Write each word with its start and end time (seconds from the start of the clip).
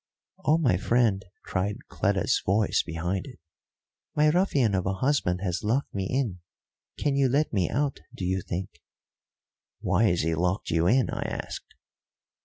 "Oh, 0.43 0.57
my 0.57 0.77
friend," 0.77 1.23
cried 1.43 1.85
Cleta's 1.87 2.41
voice 2.43 2.81
behind 2.81 3.27
it, 3.27 3.37
"my 4.15 4.29
ruffian 4.31 4.73
of 4.73 4.87
a 4.87 4.93
husband 4.93 5.41
has 5.43 5.63
locked 5.63 5.93
me 5.93 6.07
in 6.09 6.39
can 6.97 7.15
you 7.15 7.29
let 7.29 7.53
me 7.53 7.69
out, 7.69 7.99
do 8.15 8.25
you 8.25 8.41
think?" 8.41 8.81
"Why 9.79 10.05
has 10.05 10.21
he 10.21 10.33
locked 10.33 10.71
you 10.71 10.87
in?" 10.87 11.11
I 11.11 11.21
asked. 11.25 11.75